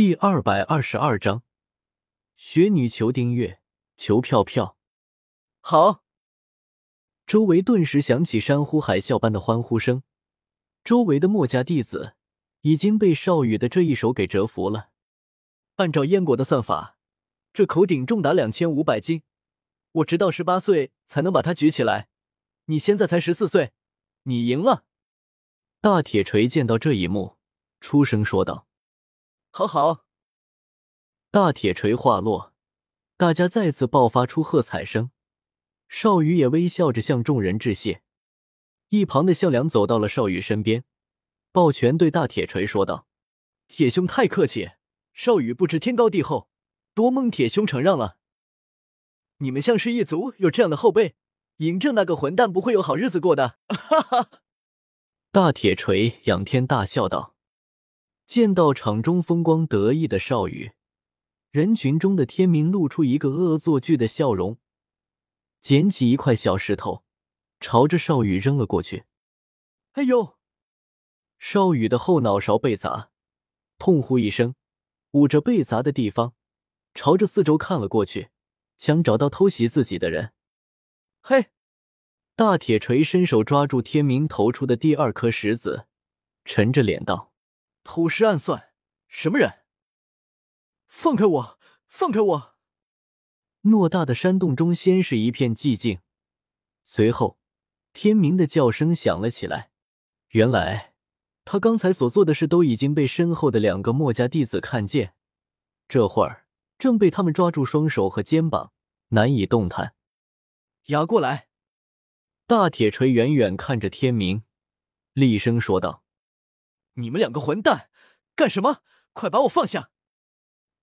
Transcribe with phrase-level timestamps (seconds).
[0.00, 1.42] 第二百二十二章，
[2.34, 3.60] 雪女求订阅，
[3.98, 4.78] 求票票。
[5.60, 6.04] 好！
[7.26, 10.02] 周围顿时响起山呼海啸般的欢呼声。
[10.82, 12.14] 周围的墨家弟子
[12.62, 14.88] 已经被少羽的这一手给折服了。
[15.76, 16.96] 按照燕国的算法，
[17.52, 19.22] 这口鼎重达两千五百斤，
[19.92, 22.08] 我直到十八岁才能把它举起来。
[22.64, 23.74] 你现在才十四岁，
[24.22, 24.86] 你赢了。
[25.82, 27.36] 大铁锤见到这一幕，
[27.82, 28.69] 出声说道。
[29.52, 30.04] 好好！
[31.32, 32.52] 大铁锤话落，
[33.16, 35.10] 大家再次爆发出喝彩声。
[35.88, 38.02] 少羽也微笑着向众人致谢。
[38.90, 40.84] 一旁的项梁走到了少羽身边，
[41.50, 43.08] 抱拳对大铁锤说道
[43.66, 44.70] ：“铁兄太客气，
[45.12, 46.48] 少羽不知天高地厚，
[46.94, 48.18] 多蒙铁兄承让了。
[49.38, 51.16] 你们项氏一族有这样的后辈，
[51.58, 54.30] 嬴政那个混蛋不会有好日子过的。”哈哈！
[55.32, 57.34] 大铁锤仰天大笑道。
[58.30, 60.70] 见到场中风光得意的少羽，
[61.50, 64.56] 人群中的天明露出一个恶作剧的笑容，
[65.60, 67.02] 捡起一块小石头，
[67.58, 69.02] 朝着少羽扔了过去。
[69.94, 70.38] 哎呦！
[71.40, 73.10] 少羽的后脑勺被砸，
[73.78, 74.54] 痛呼一声，
[75.10, 76.34] 捂着被砸的地方，
[76.94, 78.28] 朝着四周看了过去，
[78.76, 80.32] 想找到偷袭自己的人。
[81.20, 81.46] 嘿！
[82.36, 85.88] 大铁锤伸手抓住天明投出的第二颗石子，
[86.44, 87.29] 沉着脸道。
[87.82, 88.72] 偷师暗算，
[89.08, 89.64] 什么人？
[90.86, 91.58] 放开我！
[91.86, 92.56] 放开我！
[93.62, 96.00] 偌大的山洞中，先是一片寂静，
[96.82, 97.38] 随后
[97.92, 99.70] 天明的叫声响了起来。
[100.28, 100.94] 原来
[101.44, 105.14] 他刚才所做的事都已经被身后的两个墨家弟子看见，
[105.88, 106.46] 这会儿
[106.78, 108.72] 正被他们抓住双手和肩膀，
[109.08, 109.94] 难以动弹。
[110.86, 111.48] 压过来！
[112.46, 114.44] 大铁锤远远看着天明，
[115.12, 116.04] 厉声说道。
[117.00, 117.90] 你们两个混蛋，
[118.34, 118.82] 干什么？
[119.12, 119.90] 快把我放下！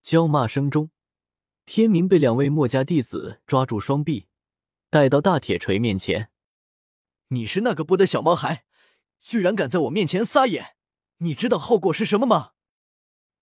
[0.02, 0.92] 娇骂声中，
[1.66, 4.28] 天明被两位墨家弟子抓住双臂，
[4.90, 6.30] 带到大铁锤面前。
[7.30, 8.66] 你是那个不的小毛孩，
[9.20, 10.76] 居然敢在我面前撒野！
[11.18, 12.52] 你知道后果是什么吗？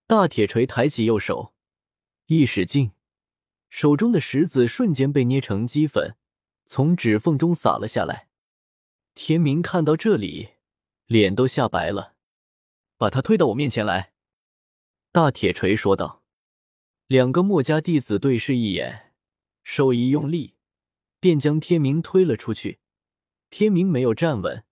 [0.06, 1.54] 大铁锤抬起右手，
[2.26, 2.92] 一使劲，
[3.68, 6.16] 手中的石子瞬间被捏成齑粉，
[6.64, 8.28] 从指缝中洒了下来。
[9.14, 10.50] 天明看到这里，
[11.06, 12.15] 脸都吓白了。
[12.96, 14.12] 把他推到我面前来。”
[15.12, 16.22] 大铁锤说道。
[17.06, 19.12] 两个墨家弟子对视一眼，
[19.62, 20.56] 手一用力，
[21.20, 22.80] 便将天明推了出去。
[23.48, 24.64] 天明没有站稳，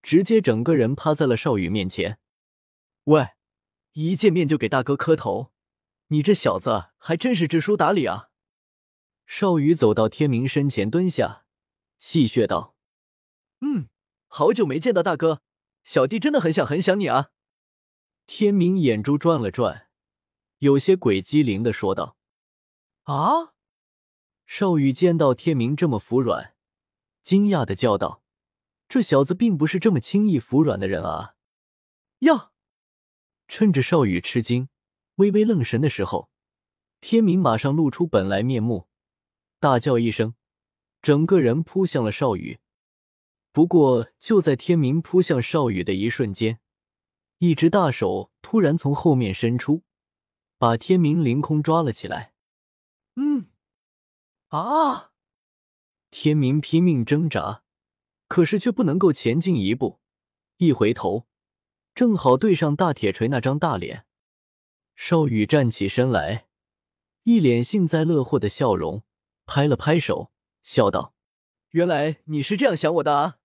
[0.00, 2.20] 直接整个人趴在了少羽面前。
[3.04, 3.30] “喂，
[3.94, 5.50] 一见面就给大哥磕头，
[6.06, 8.28] 你这小子还真是知书达理啊！”
[9.26, 11.44] 少羽走到天明身前蹲下，
[11.98, 12.76] 戏谑道
[13.60, 13.88] ：“嗯，
[14.28, 15.42] 好久没见到大哥，
[15.82, 17.30] 小弟真的很想很想你啊。”
[18.34, 19.88] 天明眼珠转了转，
[20.60, 22.16] 有些鬼机灵的说道
[23.04, 23.52] ：“啊！”
[24.48, 26.54] 少羽见到天明这么服软，
[27.22, 28.22] 惊讶的叫道
[28.88, 31.34] ：“这小子并不是这么轻易服软的人啊！”
[32.20, 32.52] 呀！
[33.48, 34.70] 趁着少羽吃惊、
[35.16, 36.30] 微微愣神的时候，
[37.02, 38.88] 天明马上露出本来面目，
[39.60, 40.34] 大叫一声，
[41.02, 42.60] 整个人扑向了少羽。
[43.52, 46.60] 不过，就在天明扑向少羽的一瞬间，
[47.42, 49.82] 一只大手突然从后面伸出，
[50.58, 52.34] 把天明凌空抓了起来。
[53.16, 53.50] 嗯，
[54.50, 55.10] 啊！
[56.08, 57.64] 天明拼命挣扎，
[58.28, 59.98] 可是却不能够前进一步。
[60.58, 61.26] 一回头，
[61.96, 64.06] 正好对上大铁锤那张大脸。
[64.94, 66.46] 少羽站起身来，
[67.24, 69.02] 一脸幸灾乐祸的笑容，
[69.46, 70.30] 拍了拍手，
[70.62, 71.16] 笑道
[71.70, 73.40] ：“原来你是这样想我的啊！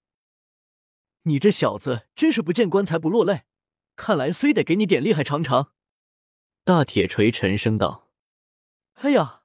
[1.24, 3.46] 你这小子真是不见棺材不落泪。”
[3.98, 5.74] 看来非得给你点厉害尝尝。”
[6.64, 8.08] 大铁锤沉声道。
[9.02, 9.42] “哎呀！”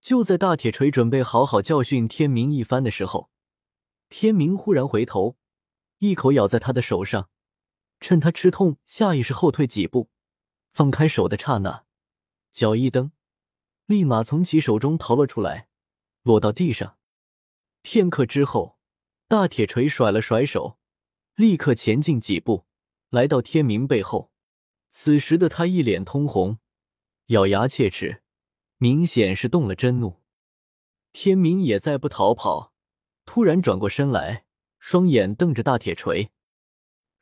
[0.00, 3.30] 就在大铁锤准备好好教训天明一番的时候，
[4.08, 5.36] 天明忽然回头，
[5.98, 7.28] 一口咬在他的手上，
[7.98, 10.10] 趁他吃痛，下意识后退几步，
[10.72, 11.84] 放开手的刹那，
[12.52, 13.10] 脚一蹬，
[13.86, 15.68] 立马从其手中逃了出来，
[16.22, 16.98] 落到地上。
[17.82, 18.78] 片刻之后，
[19.26, 20.78] 大铁锤甩了甩手，
[21.34, 22.65] 立刻前进几步。
[23.16, 24.30] 来到天明背后，
[24.90, 26.58] 此时的他一脸通红，
[27.28, 28.22] 咬牙切齿，
[28.76, 30.20] 明显是动了真怒。
[31.14, 32.74] 天明也再不逃跑，
[33.24, 34.44] 突然转过身来，
[34.78, 36.30] 双眼瞪着大铁锤。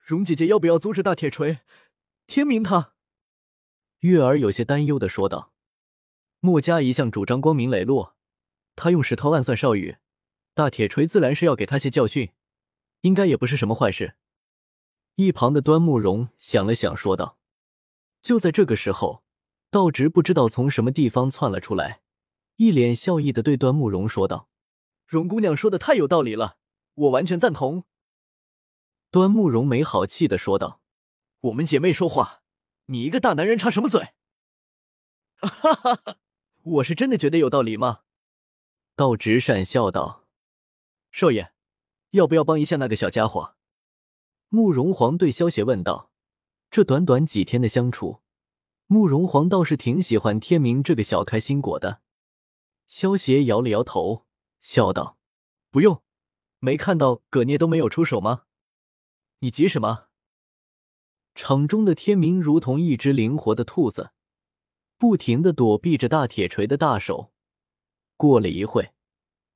[0.01, 1.61] 荣姐姐要不要阻止大铁锤？
[2.27, 2.95] 天明他……
[4.01, 5.53] 月儿有些担忧的说道。
[6.41, 8.17] 墨家一向主张光明磊落，
[8.75, 9.99] 他用石头暗算少羽，
[10.55, 12.33] 大铁锤自然是要给他些教训，
[13.03, 14.17] 应该也不是什么坏事。
[15.17, 17.39] 一旁的端慕容想了想，说道
[18.21, 19.23] ：“就在这个时候，
[19.71, 22.03] 道直不知道从什么地方窜了出来，
[22.57, 24.49] 一脸笑意的对端木荣说道
[25.07, 26.57] ：“荣姑娘说的太有道理了，
[26.95, 27.85] 我完全赞同。”
[29.13, 30.81] 端木荣没好气的说道
[31.43, 32.43] ：“我们姐妹说话，
[32.87, 34.09] 你一个大男人插什么嘴？”
[35.39, 36.17] 哈哈哈，
[36.63, 38.01] 我是真的觉得有道理吗？
[38.97, 40.25] 道直讪笑道
[41.13, 41.53] ：“少爷，
[42.11, 43.54] 要不要帮一下那个小家伙？”
[44.49, 46.11] 慕容皇对萧邪问道
[46.71, 48.21] ：“这短短几天的相处，
[48.87, 52.01] 慕容皇倒是挺喜欢天明这个小开心果的。”
[52.87, 54.27] 萧邪摇了摇头，
[54.61, 55.19] 笑道
[55.71, 56.03] ：“不用，
[56.59, 58.45] 没看到葛聂都没有出手吗？
[59.41, 60.07] 你急什么？”
[61.35, 64.13] 场中的天明如同一只灵活的兔子。
[64.97, 67.33] 不停的躲避着大铁锤的大手，
[68.17, 68.95] 过了一会，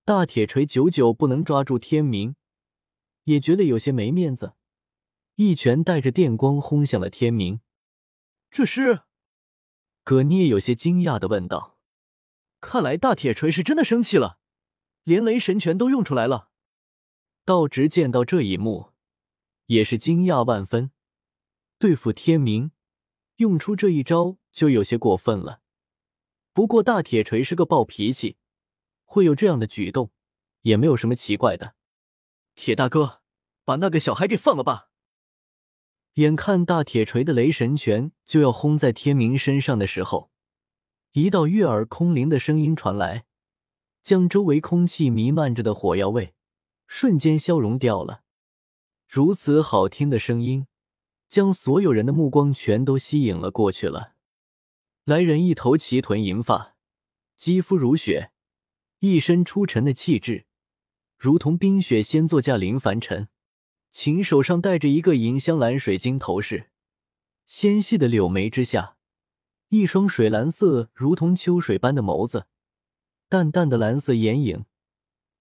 [0.05, 2.35] 大铁锤久久不能抓住天明，
[3.25, 4.55] 也觉得有些没面子，
[5.41, 7.61] 一拳带着电光轰向了天明。
[8.51, 9.03] 这是？
[10.03, 11.79] 葛聂有些惊讶的问道
[12.61, 14.41] ：“看来大铁锤是真的生气了，
[15.05, 16.51] 连雷神拳都用出来了。”
[17.47, 18.91] 道直见到这一幕，
[19.67, 20.91] 也是惊讶万分，
[21.79, 22.73] 对付天明，
[23.37, 24.39] 用出这一招。
[24.51, 25.61] 就有些过分了，
[26.53, 28.39] 不过大铁锤是个暴脾气，
[29.05, 30.11] 会有这样的举动，
[30.63, 31.77] 也没有什么奇怪的。
[32.57, 33.23] 铁大哥，
[33.65, 34.88] 把那个小孩给放了吧！
[36.19, 40.33] 眼看大铁锤的雷神拳就要轰在天明身上的时候，
[41.13, 43.25] 一道悦耳空灵的声音传来，
[44.03, 46.35] 将周围空气弥漫着的火药味
[46.89, 48.23] 瞬间消融掉了。
[49.09, 50.67] 如此好听的声音，
[51.29, 54.15] 将所有人的目光全都吸引了过去了。
[55.05, 56.75] 来人一头齐臀银发，
[57.37, 58.33] 肌肤如雪，
[58.99, 60.47] 一身出尘的气质，
[61.17, 63.29] 如同冰雪仙作驾临凡尘。
[63.91, 66.71] 琴手上戴着一个银镶蓝水晶头饰，
[67.47, 68.97] 纤细的柳眉之下，
[69.69, 72.47] 一双水蓝色如同秋水般的眸子，
[73.29, 74.67] 淡淡的蓝色眼影，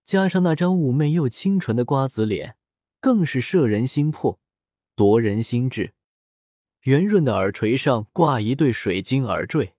[0.06, 2.58] 加上那张妩媚又清纯的瓜子脸，
[3.00, 4.40] 更是摄人心魄，
[4.96, 5.94] 夺人心智。
[6.82, 9.76] 圆润的耳垂上挂一对水晶耳坠，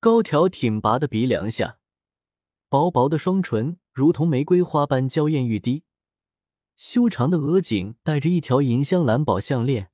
[0.00, 1.78] 高挑挺拔的鼻梁下，
[2.68, 5.84] 薄薄的双唇如同玫瑰花般娇艳欲滴，
[6.78, 9.90] 修长的额颈戴着一条银镶蓝宝项链，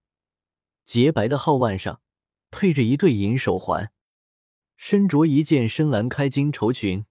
[0.84, 2.02] 洁白的皓腕上
[2.50, 3.90] 配着一对银手环，
[4.76, 7.06] 身着一件深蓝开襟绸裙，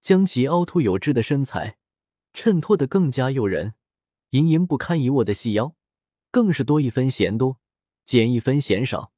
[0.00, 1.78] 将其凹凸有致的身材
[2.34, 3.74] 衬托得更加诱人，
[4.30, 5.76] 盈盈不堪一握的细腰
[6.32, 7.60] 更是多一分嫌多。
[8.04, 9.12] 减一分嫌少，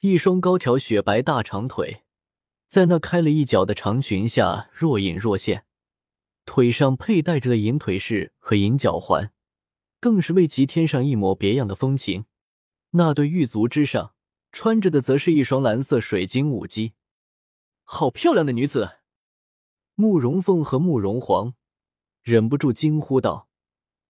[0.00, 2.04] 一双高挑雪白大长腿，
[2.68, 5.63] 在那开了一角的长裙下若隐若现，
[6.44, 9.32] 腿上佩戴着的银腿饰和银脚环，
[10.00, 12.26] 更是为其添上一抹别样的风情。
[12.90, 14.14] 那对玉足之上
[14.52, 16.94] 穿着的，则是一双蓝色水晶舞姬。
[17.82, 18.98] 好漂亮的女子！
[19.94, 21.54] 慕容凤和慕容皇
[22.22, 23.48] 忍不住惊呼道：“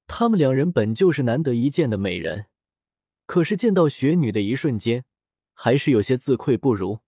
[0.07, 2.47] 他们两人本就是难得一见的美人。”
[3.27, 5.05] 可是见到雪女的一瞬间，
[5.55, 7.01] 还是有些自愧不如。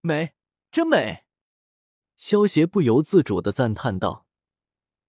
[0.00, 0.34] 美，
[0.70, 1.24] 真美！
[2.16, 4.23] 萧邪不由自主的赞叹道：“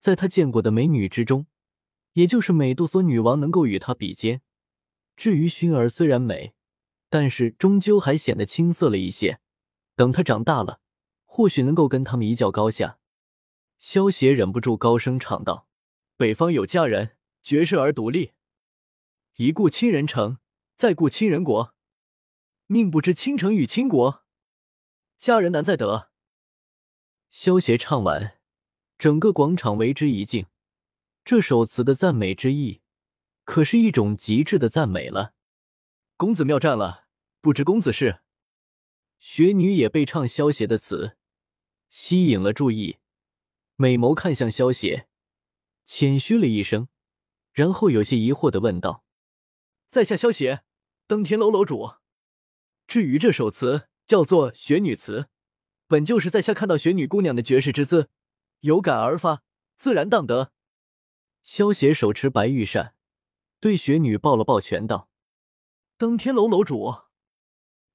[0.06, 1.48] 在他见过的美女之中，
[2.14, 4.44] 也就是美杜莎女王能够与她比肩。
[5.16, 6.54] 至于薰儿，虽然美，
[7.10, 9.40] 但是终究还显得青涩了一些。
[9.96, 10.80] 等她长大了，
[11.24, 13.00] 或许能够跟他们一较高下。”
[13.82, 15.68] 萧邪忍不住高声唱道
[16.18, 18.34] ：“北方有佳人，绝世而独立。”
[19.38, 20.38] 一顾倾人城，
[20.76, 21.74] 再顾倾人国。
[22.68, 24.24] 命不知倾城与倾国，
[25.18, 26.12] 佳人难再得。
[27.32, 28.38] 萧协唱完，
[28.98, 30.48] 整个广场为之一静。
[31.24, 32.82] 这首词的赞美之意，
[33.44, 35.34] 可是一种极致的赞美了。
[36.18, 37.06] 公子妙战了，
[37.42, 38.22] 不知公子是？
[39.20, 41.18] 雪女也被唱萧协的词
[41.90, 42.98] 吸引了注意，
[43.76, 45.08] 美眸看向萧协，
[45.84, 46.88] 谦虚了一声，
[47.52, 49.04] 然后有些疑惑的问道。
[49.88, 50.64] 在下萧邪，
[51.08, 51.96] 登天楼楼主。
[52.86, 55.22] 至于这首词，叫做《雪女词》，
[55.88, 58.10] 本就是在下看到雪女姑娘的绝世之姿，
[58.66, 59.44] 有感而发，
[59.76, 60.52] 自然当得。
[61.44, 62.96] 萧邪手持白玉扇，
[63.60, 65.08] 对雪女抱了抱拳，道
[66.00, 66.96] ：“登天楼楼主。”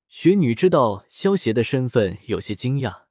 [0.06, 3.06] 雪女知道萧邪的身份，有些惊讶。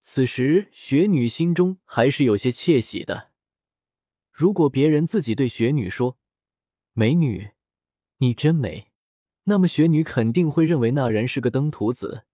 [0.00, 3.32] 此时，雪女心中还是有些窃喜的。
[4.30, 6.16] 如果别人自己对雪女说
[6.94, 7.50] ：“美女。”
[8.18, 8.92] 你真美，
[9.44, 12.24] 那么雪女肯定会认为那人是个登徒子。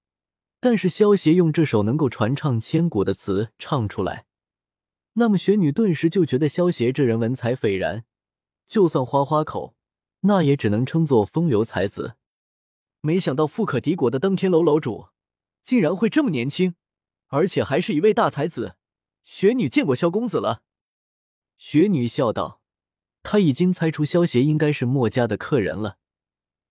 [0.61, 4.27] 但是萧协用这首能够传唱千古的词唱出来，
[5.15, 8.05] 那么雪女顿时就觉得萧协这人文采斐然，
[8.67, 9.77] 就算花花口，
[10.21, 12.17] 那也只能称作风流才子。
[13.01, 15.09] 没想到富可敌国的登天楼楼主
[15.63, 16.75] 竟然会这么年轻，
[17.29, 18.77] 而且还是一位大才子。
[19.25, 20.63] 雪女见过萧公子了。
[21.57, 22.61] 雪女笑道
[23.23, 25.99] ：“她已经猜出萧邪应该是墨家的客人了，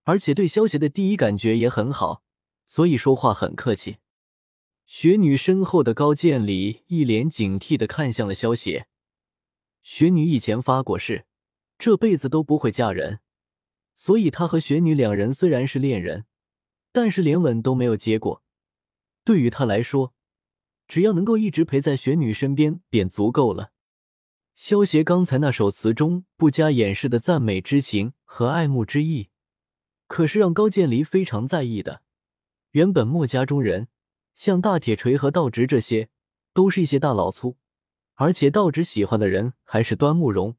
[0.03, 2.23] 而且对萧邪的第一感觉也很好，
[2.65, 3.97] 所以说话很客气。”
[4.95, 8.85] 雪女身后的高渐离一脸警惕的看向了萧邪。
[9.81, 11.25] 雪女以前发过誓，
[11.79, 13.19] 这辈子都不会嫁人，
[13.95, 16.25] 所以她和雪女两人虽然是恋人，
[16.91, 18.43] 但是连吻都没有接过。
[19.25, 20.13] 对于她来说，
[20.87, 23.71] 只要能够一直陪在雪女身边便足够了。
[24.53, 29.29] 萧协刚才那首词中不加掩饰的赞美之情和爱慕之意，
[30.05, 32.03] 可是让高渐离非常在意的。
[32.73, 33.87] 原本墨家中人，
[34.33, 36.09] 像大铁锤和道直这些，
[36.53, 37.57] 都是一些大老粗，
[38.15, 40.55] 而且道直喜欢的人还是端木蓉，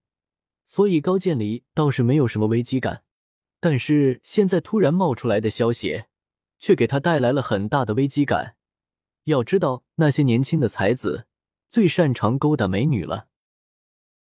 [0.64, 3.02] 所以高渐离倒是没有什么危机感。
[3.61, 6.04] 但是现在突然冒出来的消息，
[6.59, 8.57] 却给他带来了很大的危机感。
[9.25, 11.26] 要知道，那些年轻的才子
[11.69, 13.28] 最擅长勾搭美女了。